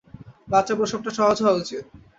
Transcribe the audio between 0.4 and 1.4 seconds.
বাচ্চা-প্রসব টা সহজ